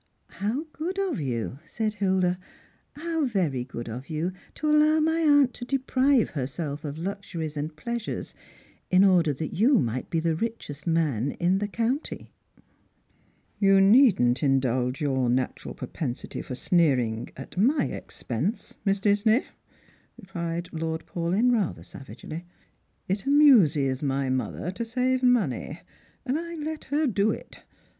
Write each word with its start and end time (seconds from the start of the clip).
"How 0.41 0.63
good 0.73 0.97
of 0.97 1.19
you!" 1.21 1.59
said 1.67 1.93
Hilda;" 1.93 2.39
how 3.05 3.25
very 3.27 3.63
good 3.63 3.87
of 3.87 4.09
you, 4.09 4.33
to 4.55 4.67
allow 4.67 4.99
my 4.99 5.19
aunt 5.19 5.53
to 5.53 5.63
deprive 5.63 6.31
herself 6.31 6.83
of 6.83 6.97
luxuries 6.97 7.55
and 7.55 7.75
pleasures 7.75 8.33
in 8.89 9.03
order 9.03 9.31
that 9.33 9.53
you 9.53 9.77
may 9.77 10.01
be 10.09 10.19
the 10.19 10.33
richest 10.35 10.87
man 10.87 11.33
in 11.33 11.59
the 11.59 11.67
county 11.67 12.31
!""You 13.59 13.79
needn't 13.79 14.41
indulge 14.41 15.01
your 15.01 15.29
natural 15.29 15.75
propensity 15.75 16.41
for 16.41 16.55
sneering, 16.55 17.29
at 17.37 17.55
my 17.55 17.85
expense. 17.85 18.77
Miss 18.83 18.99
'Disney,"" 19.01 19.43
replied 20.19 20.67
Lord 20.71 21.05
Paulyn 21.05 21.51
rather 21.51 21.83
savagely." 21.83 22.43
It 23.07 23.27
amuses 23.27 24.01
my 24.01 24.31
mother 24.31 24.71
to 24.71 24.83
save 24.83 25.21
money, 25.21 25.79
and 26.25 26.39
I 26.39 26.55
let 26.55 26.85
her 26.85 27.05
do 27.05 27.29
it. 27.29 27.61